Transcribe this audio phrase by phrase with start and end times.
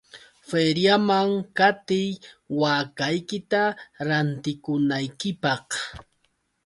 [0.49, 2.09] Feriaman qatiy
[2.61, 3.61] waakaykita
[4.07, 5.67] rantikunaykipaq.